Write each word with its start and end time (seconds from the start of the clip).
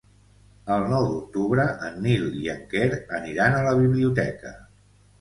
El 0.75 0.85
nou 0.93 1.05
d'octubre 1.09 1.67
en 1.89 2.01
Nil 2.07 2.27
i 2.41 2.51
en 2.57 2.65
Quer 2.75 2.91
aniran 3.21 3.63
a 3.63 3.65
la 3.71 3.79
biblioteca. 3.85 4.61